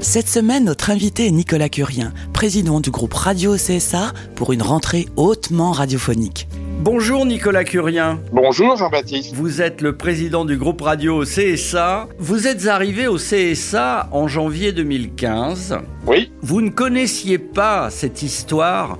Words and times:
Cette 0.00 0.28
semaine, 0.28 0.64
notre 0.64 0.90
invité 0.90 1.26
est 1.26 1.30
Nicolas 1.30 1.68
Curien, 1.68 2.12
président 2.32 2.80
du 2.80 2.90
groupe 2.90 3.14
Radio 3.14 3.54
CSA 3.56 4.12
pour 4.34 4.52
une 4.52 4.62
rentrée 4.62 5.06
hautement 5.16 5.72
radiophonique. 5.72 6.48
Bonjour 6.80 7.24
Nicolas 7.26 7.64
Curien. 7.64 8.20
Bonjour 8.32 8.76
Jean-Baptiste. 8.76 9.34
Vous 9.34 9.62
êtes 9.62 9.80
le 9.80 9.96
président 9.96 10.44
du 10.44 10.56
groupe 10.56 10.82
radio 10.82 11.22
CSA. 11.24 12.08
Vous 12.18 12.46
êtes 12.46 12.66
arrivé 12.66 13.08
au 13.08 13.16
CSA 13.16 14.08
en 14.12 14.28
janvier 14.28 14.72
2015. 14.72 15.78
Oui, 16.06 16.30
Vous 16.42 16.60
ne 16.60 16.70
connaissiez 16.70 17.38
pas 17.38 17.88
cette 17.90 18.22
histoire 18.22 18.98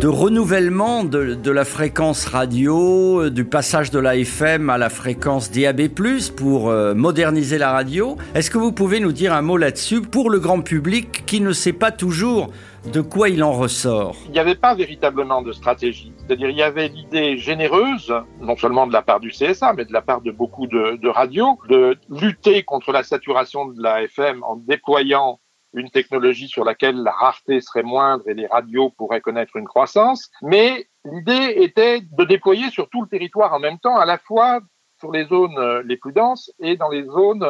de 0.00 0.08
renouvellement 0.08 1.04
de, 1.04 1.50
la 1.50 1.64
fréquence 1.66 2.24
radio, 2.24 3.24
euh, 3.24 3.30
du 3.30 3.44
passage 3.44 3.90
de 3.90 3.98
la 3.98 4.16
FM 4.16 4.70
à 4.70 4.78
la 4.78 4.88
fréquence 4.88 5.50
DAB+, 5.50 5.88
pour 6.36 6.70
euh, 6.70 6.94
moderniser 6.94 7.58
la 7.58 7.70
radio. 7.70 8.16
Est-ce 8.34 8.50
que 8.50 8.56
vous 8.56 8.72
pouvez 8.72 8.98
nous 8.98 9.12
dire 9.12 9.34
un 9.34 9.42
mot 9.42 9.58
là-dessus 9.58 10.00
pour 10.00 10.30
le 10.30 10.38
grand 10.38 10.62
public 10.62 11.26
qui 11.26 11.42
ne 11.42 11.52
sait 11.52 11.74
pas 11.74 11.92
toujours 11.92 12.48
de 12.90 13.02
quoi 13.02 13.28
il 13.28 13.44
en 13.44 13.52
ressort? 13.52 14.16
Il 14.26 14.32
n'y 14.32 14.38
avait 14.38 14.54
pas 14.54 14.74
véritablement 14.74 15.42
de 15.42 15.52
stratégie. 15.52 16.14
C'est-à-dire 16.16 16.48
il 16.48 16.56
y 16.56 16.62
avait 16.62 16.88
l'idée 16.88 17.36
généreuse, 17.36 18.14
non 18.40 18.56
seulement 18.56 18.86
de 18.86 18.94
la 18.94 19.02
part 19.02 19.20
du 19.20 19.30
CSA, 19.30 19.74
mais 19.74 19.84
de 19.84 19.92
la 19.92 20.00
part 20.00 20.22
de 20.22 20.30
beaucoup 20.30 20.66
de, 20.66 20.96
de 20.96 21.08
radios, 21.08 21.58
de 21.68 21.98
lutter 22.08 22.62
contre 22.62 22.92
la 22.92 23.02
saturation 23.02 23.66
de 23.66 23.82
la 23.82 24.02
FM 24.04 24.42
en 24.44 24.56
déployant 24.56 25.40
une 25.72 25.90
technologie 25.90 26.48
sur 26.48 26.64
laquelle 26.64 26.96
la 27.02 27.12
rareté 27.12 27.60
serait 27.60 27.82
moindre 27.82 28.28
et 28.28 28.34
les 28.34 28.46
radios 28.46 28.90
pourraient 28.90 29.20
connaître 29.20 29.56
une 29.56 29.68
croissance. 29.68 30.30
Mais 30.42 30.88
l'idée 31.04 31.54
était 31.56 32.00
de 32.00 32.24
déployer 32.24 32.70
sur 32.70 32.88
tout 32.88 33.02
le 33.02 33.08
territoire 33.08 33.52
en 33.54 33.60
même 33.60 33.78
temps, 33.78 33.96
à 33.96 34.06
la 34.06 34.18
fois 34.18 34.60
sur 34.98 35.12
les 35.12 35.24
zones 35.26 35.58
euh, 35.58 35.82
les 35.84 35.96
plus 35.96 36.12
denses 36.12 36.52
et 36.58 36.76
dans 36.76 36.90
les 36.90 37.04
zones 37.04 37.46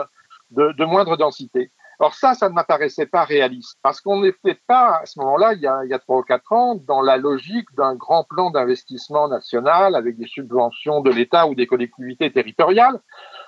de, 0.51 0.73
de 0.73 0.85
moindre 0.85 1.17
densité. 1.17 1.71
Or 2.03 2.15
ça, 2.15 2.33
ça 2.33 2.49
ne 2.49 2.55
m'apparaissait 2.55 3.05
pas 3.05 3.25
réaliste, 3.25 3.79
parce 3.83 4.01
qu'on 4.01 4.23
n'était 4.23 4.59
pas, 4.67 5.01
à 5.03 5.07
ce 5.07 5.19
moment-là, 5.19 5.53
il 5.53 5.61
y 5.61 5.67
a, 5.67 5.85
il 5.85 5.91
y 5.91 5.93
a 5.93 5.99
trois 5.99 6.17
ou 6.21 6.23
quatre 6.23 6.51
ans, 6.51 6.75
dans 6.75 7.03
la 7.03 7.19
logique 7.19 7.69
d'un 7.77 7.95
grand 7.95 8.25
plan 8.25 8.51
d'investissement 8.51 9.29
national 9.29 9.95
avec 9.95 10.17
des 10.17 10.27
subventions 10.27 11.03
de 11.03 11.11
l'État 11.11 11.47
ou 11.47 11.55
des 11.55 11.67
collectivités 11.67 12.33
territoriales. 12.33 12.99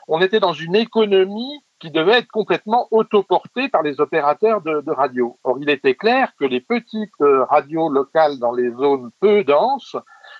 On 0.06 0.20
était 0.20 0.38
dans 0.38 0.52
une 0.52 0.76
économie 0.76 1.64
qui 1.82 1.90
devait 1.90 2.18
être 2.18 2.30
complètement 2.30 2.86
autoportée 2.92 3.68
par 3.68 3.82
les 3.82 4.00
opérateurs 4.00 4.62
de, 4.62 4.82
de 4.82 4.92
radio. 4.92 5.36
Or, 5.42 5.58
il 5.60 5.68
était 5.68 5.96
clair 5.96 6.32
que 6.38 6.44
les 6.44 6.60
petites 6.60 7.10
euh, 7.20 7.42
radios 7.42 7.88
locales 7.88 8.38
dans 8.38 8.52
les 8.52 8.70
zones 8.70 9.10
peu 9.18 9.42
denses 9.42 9.96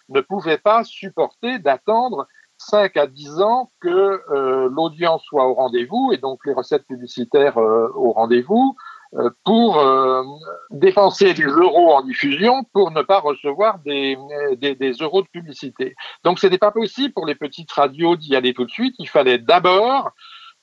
ne 0.09 0.21
pouvaient 0.21 0.59
pas 0.59 0.85
supporter 0.85 1.59
d'attendre 1.59 2.29
5 2.59 2.97
à 2.97 3.09
10 3.09 3.41
ans 3.41 3.73
que 3.81 3.89
euh, 4.31 4.69
l'audience 4.71 5.25
soit 5.25 5.49
au 5.49 5.55
rendez-vous 5.55 6.13
et 6.13 6.19
donc 6.19 6.47
les 6.47 6.53
recettes 6.53 6.87
publicitaires 6.87 7.59
euh, 7.59 7.89
au 7.97 8.13
rendez-vous 8.13 8.77
euh, 9.15 9.29
pour 9.45 9.79
euh, 9.79 10.23
dépenser 10.71 11.35
des 11.35 11.43
euros 11.43 11.93
en 11.93 12.03
diffusion 12.03 12.63
pour 12.73 12.93
ne 12.93 13.03
pas 13.03 13.19
recevoir 13.19 13.81
des, 13.81 14.17
des, 14.59 14.77
des 14.77 14.93
euros 14.93 15.23
de 15.23 15.29
publicité. 15.29 15.97
Donc 16.23 16.39
ce 16.39 16.47
n'était 16.47 16.59
pas 16.59 16.71
possible 16.71 17.13
pour 17.13 17.27
les 17.27 17.35
petites 17.35 17.73
radios 17.73 18.15
d'y 18.15 18.37
aller 18.37 18.55
tout 18.55 18.65
de 18.65 18.71
suite. 18.71 18.95
Il 19.01 19.09
fallait 19.09 19.39
d'abord 19.39 20.13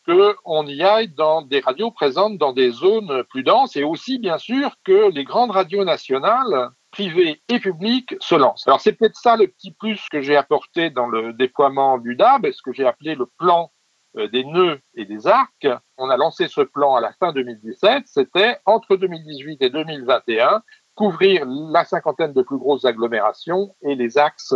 qu'on 0.10 0.66
y 0.66 0.84
aille 0.84 1.10
dans 1.10 1.42
des 1.42 1.60
radios 1.60 1.92
présentes 1.92 2.38
dans 2.38 2.54
des 2.54 2.72
zones 2.72 3.24
plus 3.26 3.44
denses 3.44 3.76
et 3.76 3.84
aussi 3.84 4.20
bien 4.20 4.38
sûr 4.38 4.76
que 4.84 5.12
les 5.12 5.24
grandes 5.24 5.52
radios 5.52 5.84
nationales 5.84 6.70
privées 6.92 7.42
et 7.50 7.60
publiques 7.60 8.16
se 8.20 8.36
lancent. 8.36 8.68
Alors 8.68 8.82
c'est 8.82 8.94
peut-être 8.94 9.18
ça 9.18 9.36
le 9.36 9.48
petit 9.48 9.72
plus 9.72 10.02
que 10.12 10.22
j'ai 10.22 10.36
apporté 10.36 10.90
dans 10.90 11.08
le 11.08 11.34
déploiement 11.34 11.98
du 11.98 12.16
DAB, 12.16 12.52
ce 12.52 12.62
que 12.62 12.74
j'ai 12.74 12.88
appelé 12.88 13.16
le 13.16 13.28
plan 13.38 13.72
euh, 14.18 14.28
des 14.28 14.44
nœuds 14.44 14.80
et 14.96 15.06
des 15.06 15.28
arcs. 15.28 15.68
On 15.98 16.10
a 16.10 16.18
lancé 16.18 16.48
ce 16.48 16.62
plan 16.62 16.96
à 16.96 17.02
la 17.02 17.14
fin 17.14 17.32
2017, 17.32 18.04
c'était 18.08 18.58
entre 18.66 18.96
2018 18.96 19.62
et 19.62 19.70
2021 19.70 20.64
couvrir 21.00 21.46
la 21.46 21.86
cinquantaine 21.86 22.34
de 22.34 22.42
plus 22.42 22.58
grosses 22.58 22.84
agglomérations 22.84 23.74
et 23.84 23.96
les 23.96 24.18
axes 24.18 24.54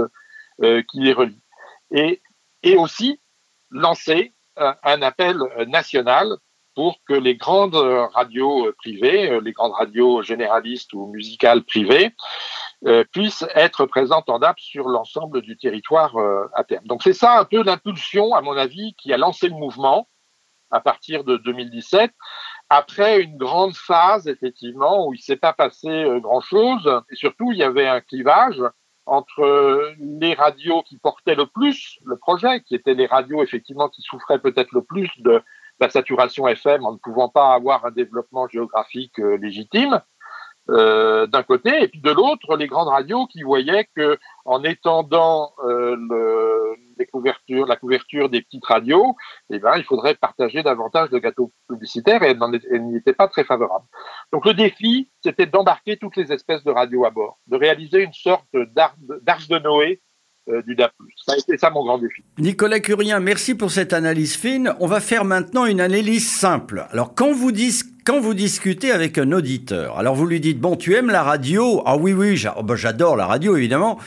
euh, 0.61 0.83
qui 0.89 0.99
les 0.99 1.13
relient. 1.13 1.41
Et, 1.91 2.21
aussi 2.77 3.21
lancer 3.69 4.33
un 4.57 5.01
appel 5.01 5.37
euh, 5.41 5.65
national 5.65 6.27
pour 6.75 6.97
que 7.07 7.13
les 7.13 7.35
grandes 7.35 7.75
euh, 7.75 8.07
radios 8.07 8.67
euh, 8.67 8.75
privées, 8.77 9.39
les 9.41 9.51
grandes 9.51 9.73
radios 9.73 10.23
généralistes 10.23 10.93
ou 10.93 11.07
musicales 11.07 11.63
privées, 11.63 12.11
puissent 13.13 13.45
être 13.55 13.85
présentes 13.85 14.29
en 14.29 14.39
DAP 14.39 14.59
sur 14.59 14.89
l'ensemble 14.89 15.41
du 15.41 15.55
territoire 15.55 16.17
à 16.53 16.65
terme. 16.65 16.85
Donc 16.85 17.01
c'est 17.01 17.13
ça 17.13 17.39
un 17.39 17.45
peu 17.45 17.63
l'impulsion, 17.63 18.35
à 18.35 18.41
mon 18.41 18.57
avis, 18.57 18.93
qui 18.95 19.13
a 19.13 19.17
lancé 19.17 19.47
le 19.47 19.55
mouvement 19.55 20.09
à 20.69 20.81
partir 20.81 21.23
de 21.23 21.37
2017, 21.37 22.11
après 22.67 23.21
une 23.21 23.37
grande 23.37 23.73
phase, 23.73 24.27
effectivement, 24.27 25.07
où 25.07 25.13
il 25.13 25.21
s'est 25.21 25.37
pas 25.37 25.53
passé 25.53 26.09
grand-chose, 26.19 27.01
et 27.09 27.15
surtout, 27.15 27.53
il 27.53 27.57
y 27.57 27.63
avait 27.63 27.87
un 27.87 28.01
clivage 28.01 28.61
entre 29.05 29.93
les 29.99 30.33
radios 30.33 30.81
qui 30.83 30.97
portaient 30.97 31.35
le 31.35 31.45
plus 31.45 31.99
le 32.05 32.17
projet, 32.17 32.61
qui 32.61 32.75
étaient 32.75 32.93
les 32.93 33.05
radios, 33.05 33.43
effectivement, 33.43 33.89
qui 33.89 34.01
souffraient 34.01 34.39
peut-être 34.39 34.71
le 34.71 34.81
plus 34.81 35.09
de 35.19 35.41
la 35.79 35.89
saturation 35.89 36.47
FM 36.47 36.85
en 36.85 36.93
ne 36.93 36.97
pouvant 36.97 37.29
pas 37.29 37.53
avoir 37.53 37.85
un 37.85 37.91
développement 37.91 38.47
géographique 38.47 39.19
euh, 39.19 39.37
légitime, 39.37 40.01
euh, 40.69 41.27
d'un 41.27 41.43
côté, 41.43 41.83
et 41.83 41.87
puis 41.89 41.99
de 41.99 42.11
l'autre, 42.11 42.55
les 42.55 42.67
grandes 42.67 42.87
radios 42.87 43.25
qui 43.27 43.41
voyaient 43.41 43.89
que 43.95 44.17
en 44.45 44.63
étendant 44.63 45.51
euh, 45.65 45.97
le, 45.97 46.75
les 46.97 47.05
couvertures, 47.05 47.65
la 47.65 47.75
couverture 47.75 48.29
des 48.29 48.41
petites 48.41 48.65
radios, 48.65 49.15
eh 49.49 49.59
ben, 49.59 49.75
il 49.77 49.83
faudrait 49.83 50.15
partager 50.15 50.63
davantage 50.63 51.09
de 51.09 51.19
gâteaux 51.19 51.51
publicitaires 51.67 52.23
et 52.23 52.35
elles 52.71 52.83
n'y 52.83 52.97
étaient 52.97 53.13
pas 53.13 53.27
très 53.27 53.43
favorables. 53.43 53.85
Donc 54.31 54.45
le 54.45 54.53
défi, 54.53 55.09
c'était 55.21 55.45
d'embarquer 55.45 55.97
toutes 55.97 56.15
les 56.15 56.31
espèces 56.31 56.63
de 56.63 56.71
radios 56.71 57.05
à 57.05 57.09
bord, 57.09 57.39
de 57.47 57.57
réaliser 57.57 58.03
une 58.03 58.13
sorte 58.13 58.45
d'arche 59.21 59.47
de 59.47 59.59
Noé 59.59 60.01
euh, 60.49 60.61
du 60.63 60.75
DAP+. 60.75 60.91
Ça 61.25 61.33
a 61.33 61.37
été 61.37 61.57
ça 61.57 61.69
mon 61.69 61.85
grand 61.85 61.97
défi. 61.97 62.21
Nicolas 62.37 62.81
Curien, 62.81 63.21
merci 63.21 63.55
pour 63.55 63.71
cette 63.71 63.93
analyse 63.93 64.35
fine. 64.35 64.75
On 64.81 64.87
va 64.87 64.99
faire 64.99 65.23
maintenant 65.23 65.65
une 65.65 65.79
analyse 65.79 66.29
simple. 66.29 66.85
Alors, 66.91 67.15
quand 67.15 67.31
vous, 67.31 67.53
discutez 67.53 68.91
avec 68.91 69.17
un 69.17 69.31
auditeur, 69.31 69.97
alors 69.97 70.15
vous 70.15 70.25
lui 70.25 70.41
dites, 70.41 70.59
bon, 70.59 70.75
tu 70.75 70.95
aimes 70.95 71.09
la 71.09 71.23
radio 71.23 71.81
Ah 71.85 71.95
oui, 71.95 72.11
oui, 72.11 72.43
oh, 72.57 72.61
bah, 72.61 72.75
j'adore 72.75 73.15
la 73.15 73.25
radio, 73.25 73.55
évidemment. 73.55 73.97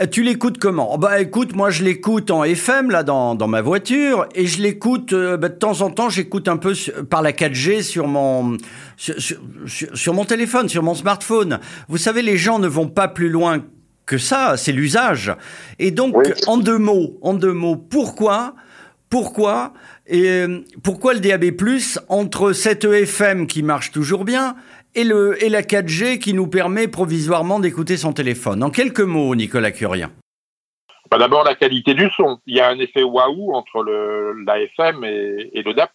Euh, 0.00 0.06
Tu 0.06 0.22
l'écoutes 0.22 0.58
comment? 0.58 0.94
Oh, 0.94 0.98
Bah 0.98 1.20
écoute, 1.20 1.54
moi 1.54 1.70
je 1.70 1.84
l'écoute 1.84 2.30
en 2.30 2.42
FM 2.44 2.90
là 2.90 3.02
dans, 3.04 3.34
dans 3.34 3.46
ma 3.46 3.62
voiture 3.62 4.26
et 4.34 4.46
je 4.46 4.60
l'écoute 4.60 5.12
euh, 5.12 5.36
bah, 5.36 5.48
de 5.48 5.54
temps 5.54 5.80
en 5.82 5.90
temps. 5.90 6.08
J'écoute 6.08 6.48
un 6.48 6.56
peu 6.56 6.74
par 7.08 7.22
la 7.22 7.32
4G 7.32 7.82
sur 7.82 8.08
mon 8.08 8.56
sur, 8.96 9.14
sur- 9.20 9.38
sur- 9.96 10.14
mon 10.14 10.24
téléphone, 10.24 10.68
sur 10.68 10.82
mon 10.82 10.94
smartphone. 10.94 11.60
Vous 11.88 11.98
savez, 11.98 12.22
les 12.22 12.36
gens 12.36 12.58
ne 12.58 12.66
vont 12.68 12.88
pas 12.88 13.08
plus 13.08 13.28
loin 13.28 13.62
que 14.06 14.18
ça, 14.18 14.56
c'est 14.56 14.72
l'usage. 14.72 15.32
Et 15.78 15.90
donc, 15.90 16.16
Oui. 16.16 16.24
en 16.46 16.58
deux 16.58 16.78
mots, 16.78 17.16
en 17.22 17.32
deux 17.34 17.52
mots, 17.54 17.76
pourquoi, 17.76 18.54
pourquoi, 19.08 19.72
et 20.06 20.28
euh, 20.28 20.60
pourquoi 20.82 21.14
le 21.14 21.20
DAB+ 21.20 21.44
entre 22.08 22.52
cette 22.52 22.84
EFM 22.84 23.46
qui 23.46 23.62
marche 23.62 23.92
toujours 23.92 24.24
bien 24.24 24.56
et 24.94 25.04
le 25.04 25.42
et 25.42 25.48
la 25.48 25.62
4G 25.62 26.18
qui 26.18 26.34
nous 26.34 26.46
permet 26.46 26.88
provisoirement 26.88 27.60
d'écouter 27.60 27.96
son 27.96 28.12
téléphone. 28.12 28.62
En 28.62 28.70
quelques 28.70 29.00
mots, 29.00 29.34
Nicolas 29.34 29.70
Curien. 29.70 30.10
Bah, 31.10 31.18
D'abord 31.18 31.44
la 31.44 31.54
qualité 31.54 31.94
du 31.94 32.08
son. 32.16 32.38
Il 32.46 32.56
y 32.56 32.60
a 32.60 32.68
un 32.68 32.78
effet 32.78 33.02
waouh 33.02 33.54
entre 33.54 33.82
le, 33.82 34.42
la 34.44 34.60
FM 34.60 35.04
et, 35.04 35.50
et 35.52 35.62
le 35.62 35.74
DAP+. 35.74 35.90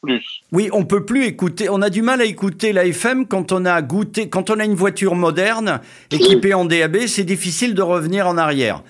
Oui, 0.51 0.69
on 0.71 0.85
peut 0.85 1.06
plus 1.06 1.25
écouter. 1.25 1.68
On 1.69 1.81
a 1.81 1.89
du 1.89 2.01
mal 2.01 2.21
à 2.21 2.25
écouter 2.25 2.73
la 2.73 2.85
FM 2.85 3.25
quand 3.27 3.51
on 3.51 3.65
a 3.65 3.81
goûté, 3.81 4.29
quand 4.29 4.50
on 4.50 4.59
a 4.59 4.65
une 4.65 4.75
voiture 4.75 5.15
moderne 5.15 5.81
équipée 6.12 6.53
en 6.53 6.65
DAB. 6.65 7.07
C'est 7.07 7.23
difficile 7.23 7.73
de 7.73 7.81
revenir 7.81 8.27
en 8.27 8.38
arrière. 8.38 8.83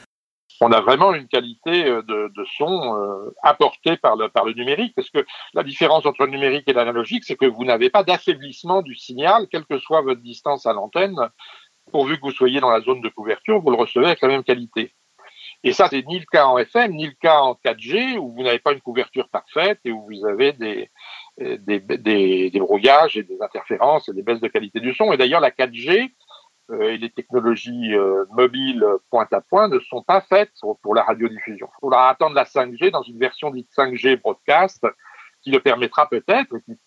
On 0.61 0.71
a 0.71 0.81
vraiment 0.81 1.13
une 1.13 1.27
qualité 1.27 1.85
euh, 1.85 2.01
de, 2.01 2.31
de 2.35 2.45
son 2.57 2.95
euh, 2.95 3.33
apportée 3.43 3.97
par 3.97 4.15
le, 4.15 4.29
par 4.29 4.45
le 4.45 4.53
numérique, 4.53 4.93
parce 4.95 5.09
que 5.09 5.25
la 5.53 5.63
différence 5.63 6.05
entre 6.05 6.25
le 6.25 6.31
numérique 6.31 6.67
et 6.67 6.73
l'analogique, 6.73 7.23
c'est 7.23 7.35
que 7.35 7.45
vous 7.45 7.65
n'avez 7.65 7.89
pas 7.89 8.03
d'affaiblissement 8.03 8.81
du 8.81 8.95
signal, 8.95 9.47
quelle 9.49 9.65
que 9.65 9.79
soit 9.79 10.01
votre 10.01 10.21
distance 10.21 10.65
à 10.65 10.73
l'antenne, 10.73 11.17
pourvu 11.91 12.17
que 12.17 12.21
vous 12.21 12.31
soyez 12.31 12.59
dans 12.59 12.69
la 12.69 12.81
zone 12.81 13.01
de 13.01 13.09
couverture, 13.09 13.61
vous 13.61 13.71
le 13.71 13.77
recevez 13.77 14.07
avec 14.07 14.21
la 14.21 14.27
même 14.27 14.43
qualité. 14.43 14.93
Et 15.63 15.73
ça, 15.73 15.87
c'est 15.89 16.05
ni 16.07 16.19
le 16.19 16.25
cas 16.25 16.45
en 16.45 16.57
FM, 16.57 16.93
ni 16.93 17.07
le 17.07 17.15
cas 17.19 17.39
en 17.39 17.53
4G, 17.53 18.17
où 18.17 18.31
vous 18.33 18.43
n'avez 18.43 18.59
pas 18.59 18.71
une 18.71 18.79
couverture 18.79 19.27
parfaite 19.27 19.79
et 19.83 19.91
où 19.91 20.05
vous 20.05 20.25
avez 20.25 20.53
des, 20.53 20.89
des, 21.37 21.79
des, 21.79 22.49
des 22.49 22.59
brouillages 22.59 23.17
et 23.17 23.23
des 23.23 23.41
interférences 23.41 24.07
et 24.07 24.13
des 24.13 24.23
baisses 24.23 24.39
de 24.39 24.47
qualité 24.47 24.79
du 24.79 24.93
son. 24.93 25.11
Et 25.11 25.17
d'ailleurs, 25.17 25.41
la 25.41 25.51
4G 25.51 26.13
et 26.81 26.97
les 26.97 27.09
technologies 27.09 27.95
mobiles 28.31 28.85
pointe 29.09 29.33
à 29.33 29.41
point 29.41 29.67
ne 29.67 29.79
sont 29.79 30.03
pas 30.03 30.21
faites 30.21 30.53
pour 30.81 30.95
la 30.95 31.03
radiodiffusion. 31.03 31.67
Il 31.77 31.79
faudra 31.81 32.09
attendre 32.09 32.35
la 32.35 32.43
5G 32.43 32.91
dans 32.91 33.03
une 33.03 33.19
version 33.19 33.49
dite 33.49 33.69
5G 33.75 34.19
broadcast 34.19 34.85
qui 35.41 35.51
le 35.51 35.59
permettra 35.59 36.07
peut-être, 36.07 36.57
qui, 36.59 36.77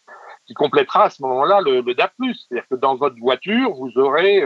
qui, 0.46 0.55
complétera 0.55 1.05
à 1.05 1.11
ce 1.11 1.23
moment-là 1.23 1.61
le, 1.62 1.81
le 1.81 1.94
DAP+. 1.94 2.12
C'est-à-dire 2.20 2.69
que 2.70 2.76
dans 2.76 2.96
votre 2.96 3.19
voiture, 3.19 3.75
vous 3.75 3.99
aurez, 3.99 4.44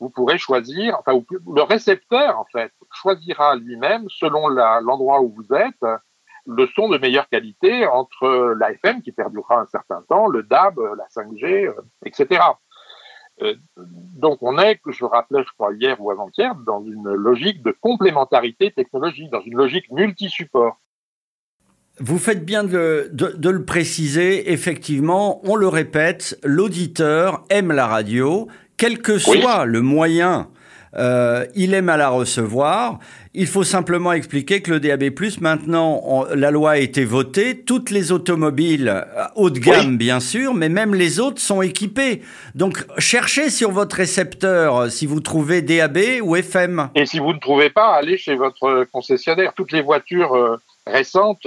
vous 0.00 0.10
pourrez 0.10 0.38
choisir, 0.38 0.98
enfin, 0.98 1.18
le 1.30 1.62
récepteur 1.62 2.38
en 2.38 2.46
fait 2.52 2.72
choisira 2.92 3.56
lui-même 3.56 4.06
selon 4.08 4.48
l'endroit 4.48 5.20
où 5.20 5.32
vous 5.32 5.54
êtes 5.54 5.84
le 6.46 6.66
son 6.74 6.88
de 6.88 6.98
meilleure 6.98 7.28
qualité 7.28 7.86
entre 7.86 8.54
l'AFM 8.58 9.02
qui 9.02 9.12
perdurera 9.12 9.60
un 9.60 9.66
certain 9.66 10.02
temps, 10.08 10.26
le 10.26 10.42
DAB, 10.42 10.78
la 10.78 11.06
5G, 11.06 11.72
etc. 12.04 12.42
Euh, 13.42 13.54
donc 13.76 14.38
on 14.42 14.58
est, 14.58 14.76
que 14.76 14.92
je 14.92 15.04
rappelais, 15.04 15.42
je 15.42 15.52
crois 15.54 15.72
hier 15.74 16.00
ou 16.00 16.10
avant-hier, 16.10 16.54
dans 16.66 16.82
une 16.84 17.12
logique 17.14 17.62
de 17.62 17.74
complémentarité 17.80 18.70
technologique, 18.70 19.30
dans 19.30 19.42
une 19.42 19.56
logique 19.56 19.90
multi-support. 19.90 20.78
Vous 22.00 22.18
faites 22.18 22.44
bien 22.44 22.64
de, 22.64 23.08
de, 23.12 23.50
le 23.50 23.64
préciser, 23.64 24.52
effectivement, 24.52 25.40
on 25.44 25.54
le 25.54 25.68
répète, 25.68 26.38
l'auditeur 26.42 27.44
aime 27.50 27.70
la 27.70 27.86
radio, 27.86 28.48
quel 28.76 29.00
que 29.00 29.18
soit 29.18 29.64
le 29.64 29.80
moyen 29.80 30.48
euh, 30.96 31.46
il 31.54 31.74
aime 31.74 31.88
à 31.88 31.96
la 31.96 32.08
recevoir. 32.08 32.98
Il 33.36 33.48
faut 33.48 33.64
simplement 33.64 34.12
expliquer 34.12 34.62
que 34.62 34.70
le 34.70 34.78
DAB+, 34.78 35.10
maintenant, 35.40 36.24
la 36.34 36.52
loi 36.52 36.72
a 36.72 36.76
été 36.76 37.04
votée. 37.04 37.62
Toutes 37.62 37.90
les 37.90 38.12
automobiles 38.12 38.88
euh, 38.88 39.24
haut 39.34 39.50
de 39.50 39.58
gamme, 39.58 39.96
bien 39.96 40.20
sûr, 40.20 40.54
mais 40.54 40.68
même 40.68 40.94
les 40.94 41.18
autres 41.18 41.40
sont 41.40 41.60
équipées. 41.60 42.22
Donc, 42.54 42.84
cherchez 42.98 43.50
sur 43.50 43.72
votre 43.72 43.96
récepteur 43.96 44.76
euh, 44.76 44.88
si 44.88 45.06
vous 45.06 45.20
trouvez 45.20 45.62
DAB 45.62 45.98
ou 46.22 46.36
FM. 46.36 46.90
Et 46.94 47.06
si 47.06 47.18
vous 47.18 47.32
ne 47.32 47.38
trouvez 47.38 47.70
pas, 47.70 47.94
allez 47.94 48.16
chez 48.16 48.36
votre 48.36 48.86
concessionnaire. 48.92 49.52
Toutes 49.56 49.72
les 49.72 49.82
voitures 49.82 50.60
récentes 50.86 51.46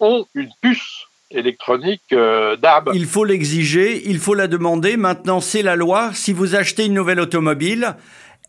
ont 0.00 0.26
une 0.34 0.50
puce 0.60 1.06
électronique 1.30 2.02
DAB. 2.10 2.90
Il 2.92 3.06
faut 3.06 3.24
l'exiger, 3.24 4.02
il 4.06 4.18
faut 4.18 4.34
la 4.34 4.48
demander. 4.48 4.98
Maintenant, 4.98 5.40
c'est 5.40 5.62
la 5.62 5.76
loi. 5.76 6.10
Si 6.12 6.34
vous 6.34 6.54
achetez 6.54 6.86
une 6.86 6.94
nouvelle 6.94 7.20
automobile, 7.20 7.96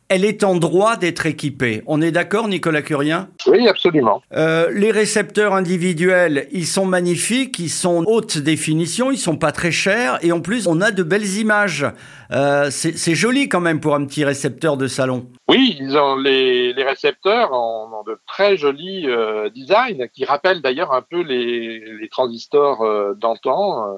elle 0.09 0.23
est 0.23 0.43
en 0.43 0.55
droit 0.55 0.95
d'être 0.95 1.25
équipée. 1.25 1.83
On 1.85 2.01
est 2.01 2.11
d'accord, 2.11 2.47
Nicolas 2.47 2.81
Curien? 2.81 3.29
Oui, 3.45 3.67
absolument. 3.67 4.21
Euh, 4.33 4.71
les 4.71 4.91
récepteurs 4.91 5.53
individuels, 5.53 6.47
ils 6.51 6.65
sont 6.65 6.85
magnifiques, 6.85 7.59
ils 7.59 7.69
sont 7.69 8.03
haute 8.07 8.37
définition, 8.37 9.11
ils 9.11 9.17
sont 9.17 9.35
pas 9.35 9.51
très 9.51 9.71
chers, 9.71 10.23
et 10.23 10.31
en 10.31 10.39
plus, 10.39 10.67
on 10.67 10.79
a 10.79 10.91
de 10.91 11.03
belles 11.03 11.37
images. 11.37 11.85
Euh, 12.31 12.69
c'est 12.71 13.15
joli 13.15 13.49
quand 13.49 13.61
même 13.61 13.79
pour 13.79 13.95
un 13.95 14.05
petit 14.05 14.23
récepteur 14.23 14.77
de 14.77 14.87
salon. 14.87 15.27
Oui, 15.49 15.77
ils 15.79 15.97
ont 15.97 16.15
les, 16.15 16.73
récepteurs 16.77 17.51
ont, 17.51 18.03
de 18.05 18.17
très 18.27 18.57
jolis 18.57 19.07
euh, 19.07 19.49
designs 19.49 20.07
qui 20.13 20.25
rappellent 20.25 20.61
d'ailleurs 20.61 20.93
un 20.93 21.01
peu 21.01 21.21
les, 21.21 22.07
transistors 22.11 23.15
d'antan, 23.17 23.97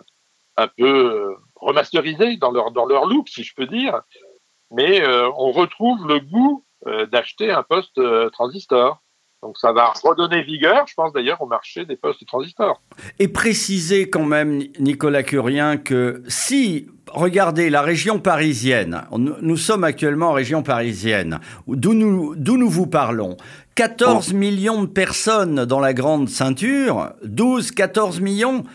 un 0.57 0.67
peu 0.67 1.35
remasterisés 1.55 2.37
dans 2.37 2.51
leur 2.51 2.71
dans 2.71 2.85
leur 2.85 3.05
look, 3.05 3.29
si 3.29 3.43
je 3.43 3.53
peux 3.53 3.67
dire 3.67 4.01
mais 4.71 5.01
euh, 5.01 5.29
on 5.37 5.51
retrouve 5.51 6.07
le 6.07 6.19
goût 6.19 6.63
euh, 6.87 7.05
d'acheter 7.07 7.51
un 7.51 7.63
poste 7.63 7.97
euh, 7.97 8.29
transistor. 8.29 9.01
Donc 9.41 9.57
ça 9.57 9.71
va 9.71 9.93
redonner 10.03 10.41
vigueur, 10.43 10.85
je 10.87 10.93
pense 10.93 11.13
d'ailleurs, 11.13 11.41
au 11.41 11.45
marché 11.45 11.85
des 11.85 11.95
postes 11.95 12.25
transistors. 12.25 12.81
Et 13.19 13.29
préciser 13.29 14.09
quand 14.09 14.25
même, 14.25 14.63
Nicolas 14.79 15.23
Curien, 15.23 15.77
que 15.77 16.23
si, 16.27 16.87
regardez, 17.07 17.69
la 17.69 17.81
région 17.81 18.19
parisienne, 18.19 19.03
nous 19.11 19.55
sommes 19.55 19.85
actuellement 19.85 20.31
en 20.31 20.33
région 20.33 20.61
parisienne, 20.61 21.39
d'où 21.67 21.93
nous, 21.93 22.35
d'où 22.35 22.57
nous 22.57 22.69
vous 22.69 22.87
parlons, 22.87 23.37
14 23.75 24.33
millions 24.33 24.81
de 24.81 24.87
personnes 24.87 25.63
dans 25.63 25.79
la 25.79 25.93
grande 25.93 26.27
ceinture, 26.27 27.13
12, 27.23 27.71
14 27.71 28.19
millions, 28.19 28.65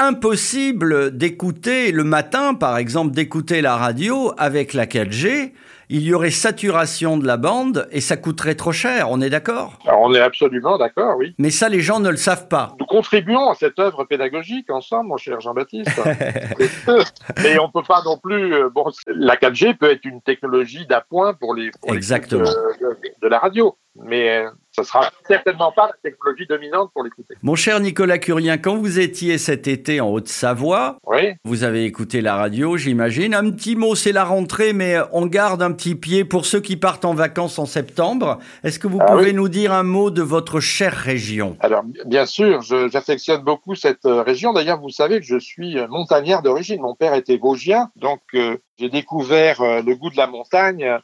impossible 0.00 1.16
d'écouter 1.16 1.92
le 1.92 2.04
matin, 2.04 2.54
par 2.54 2.78
exemple, 2.78 3.12
d'écouter 3.12 3.60
la 3.60 3.76
radio 3.76 4.32
avec 4.38 4.72
la 4.72 4.86
4G. 4.86 5.52
Il 5.92 6.02
y 6.02 6.14
aurait 6.14 6.30
saturation 6.30 7.18
de 7.18 7.26
la 7.26 7.36
bande 7.36 7.88
et 7.90 8.00
ça 8.00 8.16
coûterait 8.16 8.54
trop 8.54 8.72
cher, 8.72 9.10
on 9.10 9.20
est 9.20 9.28
d'accord? 9.28 9.78
On 9.86 10.14
est 10.14 10.20
absolument 10.20 10.78
d'accord, 10.78 11.16
oui. 11.18 11.34
Mais 11.38 11.50
ça, 11.50 11.68
les 11.68 11.80
gens 11.80 11.98
ne 11.98 12.08
le 12.08 12.16
savent 12.16 12.48
pas. 12.48 12.76
Nous 12.78 12.86
contribuons 12.86 13.50
à 13.50 13.54
cette 13.54 13.78
œuvre 13.78 14.04
pédagogique 14.04 14.70
ensemble, 14.70 15.08
mon 15.08 15.16
cher 15.16 15.40
Jean-Baptiste. 15.40 16.00
Mais 17.42 17.58
on 17.58 17.66
ne 17.66 17.72
peut 17.72 17.86
pas 17.86 18.02
non 18.04 18.18
plus... 18.18 18.54
Euh, 18.54 18.70
bon, 18.70 18.84
la 19.08 19.36
4G 19.36 19.76
peut 19.76 19.90
être 19.90 20.04
une 20.04 20.22
technologie 20.22 20.86
d'appoint 20.86 21.34
pour 21.34 21.54
les... 21.54 21.72
Pour 21.72 21.94
Exactement. 21.94 22.44
de 22.44 23.28
la 23.28 23.38
radio 23.38 23.76
mais 23.96 24.44
euh, 24.44 24.50
ce 24.72 24.82
sera 24.82 25.10
certainement 25.26 25.72
pas 25.72 25.86
la 25.86 26.10
technologie 26.10 26.46
dominante 26.46 26.90
pour 26.92 27.02
l'écouter. 27.02 27.34
Mon 27.42 27.54
cher 27.54 27.80
Nicolas 27.80 28.18
Curien, 28.18 28.58
quand 28.58 28.76
vous 28.76 28.98
étiez 28.98 29.38
cet 29.38 29.66
été 29.66 30.00
en 30.00 30.08
Haute-Savoie, 30.10 30.98
vous 31.44 31.64
avez 31.64 31.84
écouté 31.84 32.20
la 32.20 32.36
radio, 32.36 32.76
j'imagine. 32.76 33.34
Un 33.34 33.50
petit 33.50 33.76
mot, 33.76 33.94
c'est 33.94 34.12
la 34.12 34.24
rentrée, 34.24 34.72
mais 34.72 34.96
on 35.12 35.26
garde 35.26 35.62
un 35.62 35.72
petit 35.72 35.94
pied 35.94 36.24
pour 36.24 36.46
ceux 36.46 36.60
qui 36.60 36.76
partent 36.76 37.04
en 37.04 37.14
vacances 37.14 37.58
en 37.58 37.66
septembre. 37.66 38.38
Est-ce 38.62 38.78
que 38.78 38.88
vous 38.88 38.98
ah 39.00 39.06
pouvez 39.06 39.32
nous 39.32 39.48
dire 39.48 39.72
un 39.72 39.82
mot 39.82 40.10
de 40.10 40.22
votre 40.22 40.60
chère 40.60 40.94
région? 40.94 41.56
Alors, 41.60 41.82
bien 42.06 42.26
sûr, 42.26 42.62
j'affectionne 42.62 43.42
beaucoup 43.42 43.74
cette 43.74 44.06
euh, 44.06 44.22
région. 44.22 44.52
D'ailleurs, 44.52 44.80
vous 44.80 44.90
savez 44.90 45.20
que 45.20 45.26
je 45.26 45.38
suis 45.38 45.78
euh, 45.78 45.88
montagnard 45.88 46.42
d'origine. 46.42 46.80
Mon 46.80 46.94
père 46.94 47.14
était 47.14 47.36
vosgien, 47.36 47.90
donc 47.96 48.20
j'ai 48.32 48.88
découvert 48.88 49.60
le 49.60 49.94
goût 49.94 50.10
de 50.10 50.16
la 50.16 50.26
montagne 50.26 50.84
euh, 50.84 50.98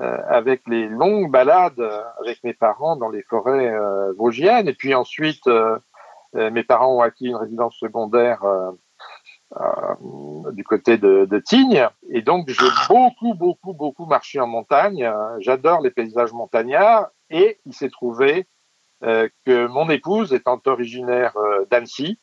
avec 0.00 0.62
les 0.66 0.88
longues 0.88 1.30
balades 1.30 1.80
avec 2.20 2.42
mes 2.44 2.54
parents 2.54 2.96
dans 2.96 3.08
les 3.08 3.22
forêts 3.22 3.70
euh, 3.70 4.12
vosgiennes. 4.16 4.68
Et 4.68 4.74
puis 4.74 4.94
ensuite, 4.94 5.46
euh, 5.46 5.78
mes 6.34 6.62
parents 6.62 6.96
ont 6.96 7.00
acquis 7.00 7.26
une 7.26 7.36
résidence 7.36 7.76
secondaire 7.76 8.42
du 10.52 10.62
côté 10.62 10.96
de, 10.96 11.24
de 11.24 11.38
Tignes. 11.40 11.88
Et 12.08 12.22
donc, 12.22 12.48
j'ai 12.48 12.68
beaucoup, 12.88 13.34
beaucoup, 13.34 13.72
beaucoup 13.72 14.06
marché 14.06 14.38
en 14.38 14.46
montagne. 14.46 15.12
J'adore 15.40 15.80
les 15.80 15.90
paysages 15.90 16.32
montagnards. 16.32 17.08
Et 17.30 17.58
il 17.66 17.74
s'est 17.74 17.90
trouvé 17.90 18.46
que 19.00 19.66
mon 19.66 19.90
épouse, 19.90 20.32
étant 20.32 20.60
originaire 20.66 21.36
d'Annecy, 21.68 22.20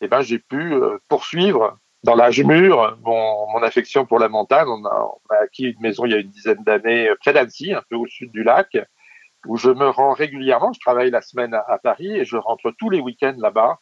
eh 0.00 0.08
ben, 0.08 0.22
j'ai 0.22 0.38
pu 0.38 0.74
poursuivre 1.08 1.76
dans 2.04 2.14
l'âge 2.14 2.42
mûr, 2.42 2.98
mon, 3.02 3.62
affection 3.62 4.04
pour 4.04 4.18
la 4.18 4.28
montagne, 4.28 4.68
on 4.68 4.84
a, 4.84 5.08
on 5.10 5.34
a, 5.34 5.38
acquis 5.42 5.64
une 5.64 5.80
maison 5.80 6.04
il 6.04 6.12
y 6.12 6.14
a 6.14 6.18
une 6.18 6.28
dizaine 6.28 6.62
d'années 6.62 7.08
euh, 7.08 7.16
près 7.18 7.32
d'Annecy, 7.32 7.72
un 7.72 7.82
peu 7.88 7.96
au 7.96 8.06
sud 8.06 8.30
du 8.30 8.42
lac, 8.42 8.76
où 9.46 9.56
je 9.56 9.70
me 9.70 9.88
rends 9.88 10.12
régulièrement. 10.12 10.72
Je 10.74 10.80
travaille 10.80 11.10
la 11.10 11.22
semaine 11.22 11.54
à, 11.54 11.78
Paris 11.82 12.14
et 12.14 12.24
je 12.26 12.36
rentre 12.36 12.72
tous 12.78 12.90
les 12.90 13.00
week-ends 13.00 13.36
là-bas. 13.38 13.78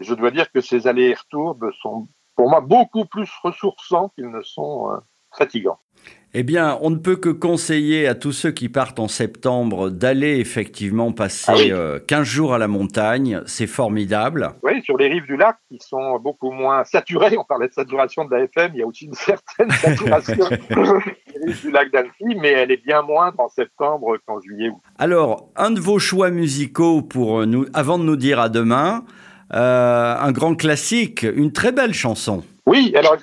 Je 0.00 0.12
dois 0.12 0.30
dire 0.30 0.52
que 0.52 0.60
ces 0.60 0.86
allers 0.86 1.10
et 1.10 1.14
retours 1.14 1.58
sont 1.80 2.08
pour 2.34 2.50
moi 2.50 2.60
beaucoup 2.60 3.06
plus 3.06 3.30
ressourçants 3.42 4.10
qu'ils 4.10 4.30
ne 4.30 4.42
sont 4.42 4.92
euh, 4.92 4.98
fatigants. 5.34 5.80
Eh 6.38 6.42
bien, 6.42 6.76
on 6.82 6.90
ne 6.90 6.96
peut 6.96 7.16
que 7.16 7.30
conseiller 7.30 8.06
à 8.06 8.14
tous 8.14 8.32
ceux 8.32 8.50
qui 8.50 8.68
partent 8.68 8.98
en 8.98 9.08
septembre 9.08 9.88
d'aller 9.88 10.38
effectivement 10.38 11.10
passer 11.10 11.50
15 11.50 11.70
ah 11.70 12.14
euh, 12.14 12.24
jours 12.24 12.52
à 12.52 12.58
la 12.58 12.68
montagne. 12.68 13.40
C'est 13.46 13.66
formidable. 13.66 14.50
Oui, 14.62 14.82
sur 14.82 14.98
les 14.98 15.08
rives 15.08 15.24
du 15.24 15.38
lac 15.38 15.56
qui 15.70 15.78
sont 15.80 16.18
beaucoup 16.18 16.50
moins 16.50 16.84
saturées. 16.84 17.38
On 17.38 17.44
parlait 17.44 17.68
de 17.68 17.72
saturation 17.72 18.26
de 18.26 18.34
la 18.34 18.42
FM. 18.42 18.72
Il 18.74 18.80
y 18.80 18.82
a 18.82 18.86
aussi 18.86 19.06
une 19.06 19.14
certaine 19.14 19.70
saturation 19.70 20.34
des 20.50 21.46
rives 21.46 21.60
du 21.62 21.70
lac 21.70 21.90
d'Annecy, 21.90 22.36
mais 22.38 22.52
elle 22.52 22.70
est 22.70 22.84
bien 22.84 23.00
moindre 23.00 23.40
en 23.40 23.48
septembre 23.48 24.18
qu'en 24.26 24.38
juillet. 24.38 24.68
Alors, 24.98 25.48
un 25.56 25.70
de 25.70 25.80
vos 25.80 25.98
choix 25.98 26.28
musicaux 26.28 27.00
pour 27.00 27.46
nous, 27.46 27.64
avant 27.72 27.98
de 27.98 28.04
nous 28.04 28.16
dire 28.16 28.40
à 28.40 28.50
demain, 28.50 29.06
euh, 29.54 30.16
un 30.18 30.32
grand 30.32 30.56
classique, 30.56 31.22
une 31.22 31.52
très 31.52 31.72
belle 31.72 31.94
chanson. 31.94 32.42
Oui, 32.66 32.92
alors 32.96 33.16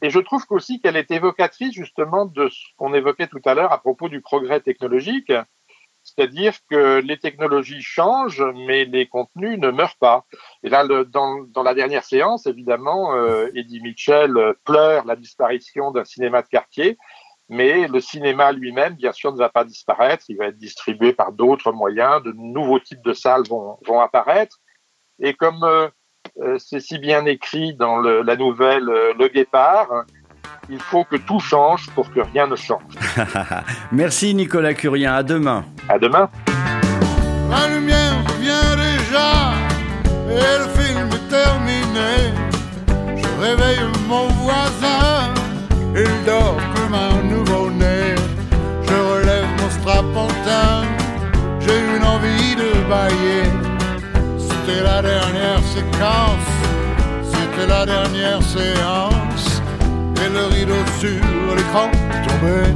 et 0.00 0.10
je 0.10 0.18
trouve 0.18 0.42
aussi 0.50 0.80
qu'elle 0.80 0.96
est 0.96 1.10
évocatrice 1.10 1.74
justement 1.74 2.24
de 2.24 2.48
ce 2.48 2.58
qu'on 2.78 2.94
évoquait 2.94 3.26
tout 3.26 3.42
à 3.44 3.54
l'heure 3.54 3.72
à 3.72 3.78
propos 3.78 4.08
du 4.08 4.22
progrès 4.22 4.60
technologique, 4.60 5.30
c'est-à-dire 6.02 6.54
que 6.70 7.00
les 7.00 7.18
technologies 7.18 7.82
changent, 7.82 8.44
mais 8.66 8.86
les 8.86 9.06
contenus 9.06 9.58
ne 9.58 9.70
meurent 9.70 9.98
pas. 10.00 10.24
Et 10.62 10.70
là, 10.70 10.86
dans, 11.04 11.62
la 11.62 11.74
dernière 11.74 12.04
séance, 12.04 12.46
évidemment, 12.46 13.14
euh, 13.14 13.48
Eddie 13.54 13.80
Mitchell 13.82 14.32
pleure 14.64 15.04
la 15.04 15.16
disparition 15.16 15.90
d'un 15.90 16.04
cinéma 16.04 16.40
de 16.40 16.48
quartier, 16.48 16.96
mais 17.50 17.88
le 17.88 18.00
cinéma 18.00 18.52
lui-même, 18.52 18.94
bien 18.94 19.12
sûr, 19.12 19.32
ne 19.32 19.38
va 19.38 19.50
pas 19.50 19.64
disparaître. 19.64 20.24
Il 20.28 20.38
va 20.38 20.46
être 20.46 20.58
distribué 20.58 21.12
par 21.12 21.32
d'autres 21.32 21.72
moyens. 21.72 22.22
De 22.22 22.32
nouveaux 22.32 22.78
types 22.78 23.02
de 23.02 23.12
salles 23.12 23.44
vont 23.48 24.00
apparaître. 24.00 24.58
Et 25.20 25.34
comme 25.34 25.64
euh, 25.64 25.88
euh, 26.40 26.56
c'est 26.58 26.80
si 26.80 26.98
bien 26.98 27.24
écrit 27.26 27.74
dans 27.74 27.98
la 27.98 28.36
nouvelle 28.36 28.88
euh, 28.88 29.12
Le 29.18 29.28
Guépard. 29.28 29.88
Il 30.70 30.80
faut 30.80 31.04
que 31.04 31.16
tout 31.16 31.40
change 31.40 31.88
pour 31.94 32.12
que 32.12 32.20
rien 32.20 32.46
ne 32.46 32.54
change. 32.54 32.82
Merci 33.92 34.34
Nicolas 34.34 34.74
Curien, 34.74 35.14
à 35.14 35.22
demain. 35.22 35.64
À 35.88 35.98
demain. 35.98 36.28
La 37.50 37.74
lumière 37.74 38.22
vient 38.38 38.76
déjà 38.76 39.54
et 40.28 40.58
le 40.58 40.68
film 40.78 41.08
est 41.08 41.28
terminé. 41.30 42.34
Je 43.16 43.40
réveille 43.40 43.80
mon 44.06 44.28
voisin, 44.28 45.32
il 45.96 46.24
dort 46.26 46.60
comme 46.74 46.94
un 46.94 47.28
nouveau-né. 54.68 54.82
la 54.82 55.02
dernière 55.02 55.62
séquence, 55.74 56.50
c'était 57.32 57.66
la 57.66 57.86
dernière 57.86 58.42
séance, 58.42 59.62
et 60.16 60.28
le 60.28 60.46
rideau 60.46 60.74
sur 60.98 61.56
l'écran 61.56 61.90
tombait. 62.26 62.74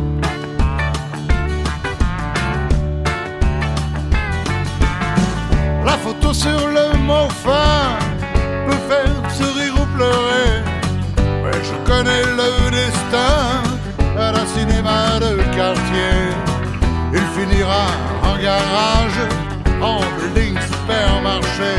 La 5.84 5.92
photo 5.98 6.32
sur 6.32 6.68
le 6.68 6.96
mot 6.98 7.28
fin 7.28 7.98
peut 8.66 8.82
faire 8.88 9.30
sourire 9.30 9.74
ou 9.80 9.86
pleurer, 9.96 10.62
mais 11.44 11.58
je 11.62 11.90
connais 11.90 12.22
le 12.22 12.70
destin 12.70 13.62
d'un 14.14 14.46
cinéma 14.46 15.18
de 15.20 15.42
quartier. 15.54 16.14
Il 17.14 17.26
finira 17.36 17.86
en 18.22 18.36
garage, 18.42 19.20
en 19.82 20.00
building 20.16 20.56
supermarché. 20.60 21.74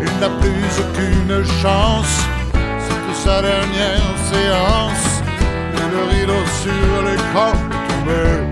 Il 0.00 0.20
n'a 0.20 0.30
plus 0.40 0.70
aucune 0.80 1.44
chance, 1.62 2.16
c'était 2.52 3.18
sa 3.24 3.42
dernière 3.42 4.16
séance. 4.32 5.22
Le 5.92 6.02
rideau 6.10 6.44
sur 6.62 7.02
l'écran 7.04 7.52
tombait. 7.88 8.43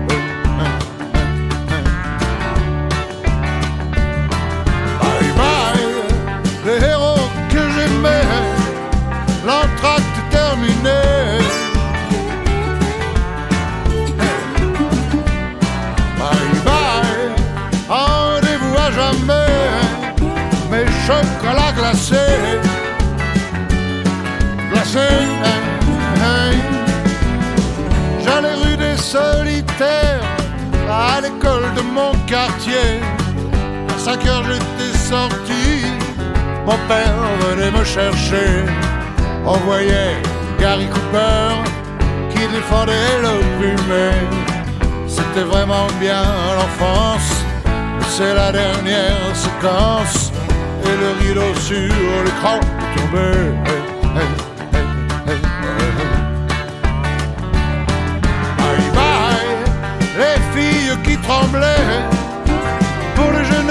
5 34.13 34.27
heures 34.27 34.43
j'étais 34.43 34.97
sorti, 34.97 35.85
mon 36.67 36.77
père 36.87 37.17
venait 37.41 37.71
me 37.71 37.83
chercher. 37.83 38.63
On 39.43 39.57
voyait 39.65 40.15
Gary 40.59 40.87
Cooper 40.87 41.49
qui 42.29 42.47
défendait 42.47 43.21
l'opprimé. 43.23 44.11
C'était 45.07 45.47
vraiment 45.53 45.87
bien 45.99 46.23
l'enfance, 46.57 47.43
c'est 48.09 48.35
la 48.35 48.51
dernière 48.51 49.35
séquence. 49.35 50.31
Et 50.85 50.95
le 51.03 51.09
rideau 51.19 51.51
sur 51.59 52.23
l'écran 52.25 52.59
tombait. 52.95 53.49
Hey, 58.59 58.83
hey, 60.19 60.37
les 60.37 60.97
qui 61.03 61.17
tremblaient 61.17 62.23
pour 63.15 63.31
le 63.31 63.43
jeune 63.43 63.62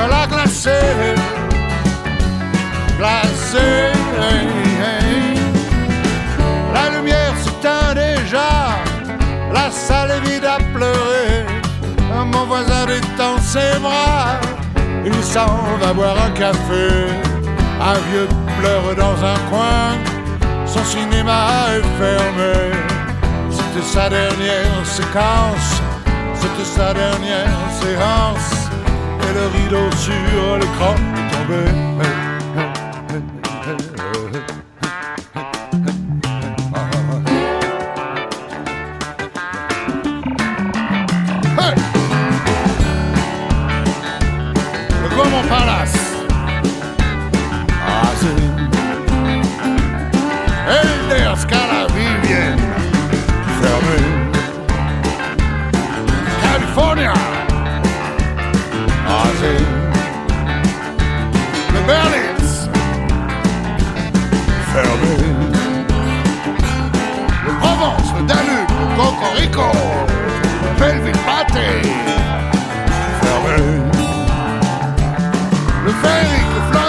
chocolats 0.00 0.26
glacés, 0.26 1.14
glacés. 2.98 3.92
La 6.74 6.90
lumière 6.96 7.34
s'éteint 7.36 7.94
déjà, 7.94 8.78
la 9.52 9.70
salle 9.70 10.12
est 10.12 10.28
vide 10.28 10.44
à 10.44 10.58
pleurer. 10.74 11.44
Mon 12.32 12.44
voisin 12.44 12.86
détend 12.86 13.38
ses 13.40 13.78
bras, 13.80 14.40
il 15.04 15.14
s'en 15.22 15.78
va 15.80 15.92
boire 15.92 16.16
un 16.26 16.30
café. 16.30 16.88
Un 17.80 17.98
vieux 18.10 18.28
pleure 18.58 18.94
dans 18.96 19.24
un 19.24 19.38
coin, 19.50 19.96
son 20.66 20.84
cinéma 20.84 21.46
est 21.74 21.88
fermé. 21.98 22.56
C'était 23.50 23.86
sa 23.86 24.08
dernière 24.08 24.84
séquence, 24.84 25.82
c'était 26.34 26.64
sa 26.76 26.92
dernière 26.92 27.58
séance. 27.80 28.59
Le 29.32 29.46
rideau 29.46 29.90
sur 29.96 30.58
l'écran 30.58 30.96
est 31.14 31.30
tombé. 31.32 32.29
Cocorico. 69.00 69.64
Belleville 70.78 71.16
Pâté. 71.24 71.80
Fermé. 73.22 73.56
Le 75.86 75.92
Ferry, 76.02 76.42
le 76.54 76.60
Floréal. 76.70 76.79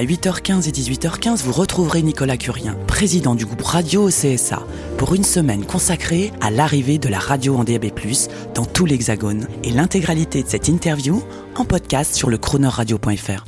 À 0.00 0.02
8h15 0.02 0.66
et 0.66 0.72
18h15, 0.72 1.42
vous 1.42 1.52
retrouverez 1.52 2.00
Nicolas 2.00 2.38
Curien, 2.38 2.74
président 2.86 3.34
du 3.34 3.44
groupe 3.44 3.60
Radio 3.60 4.04
au 4.04 4.08
CSA, 4.08 4.62
pour 4.96 5.14
une 5.14 5.24
semaine 5.24 5.66
consacrée 5.66 6.32
à 6.40 6.50
l'arrivée 6.50 6.96
de 6.96 7.10
la 7.10 7.18
radio 7.18 7.54
en 7.56 7.64
DAB+, 7.64 7.90
dans 8.54 8.64
tout 8.64 8.86
l'Hexagone, 8.86 9.46
et 9.62 9.70
l'intégralité 9.70 10.42
de 10.42 10.48
cette 10.48 10.68
interview 10.68 11.22
en 11.54 11.66
podcast 11.66 12.14
sur 12.14 12.30
le 12.30 12.38
chroneurradio.fr. 12.38 13.44